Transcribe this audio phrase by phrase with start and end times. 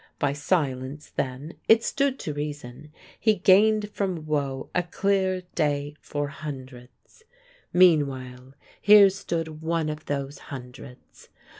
[0.17, 6.29] By silence then it stood to reason he gained from woe a clear day for
[6.29, 7.21] hundreds.
[7.71, 11.29] Meanwhile here stood one of those hundreds.